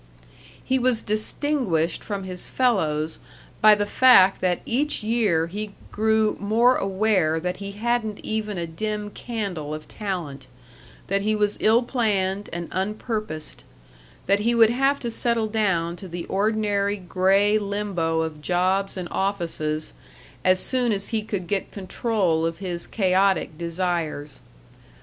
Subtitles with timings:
[0.63, 3.19] He was distinguished from his fellows
[3.61, 8.65] by the fact that each year he grew more aware that he hadn't even a
[8.65, 10.47] dim candle of talent;
[11.05, 13.63] that he was ill planned and unpurposed;
[14.25, 19.07] that he would have to settle down to the ordinary gray limbo of jobs and
[19.11, 19.93] offices
[20.43, 24.39] as soon as he could get control of his chaotic desires.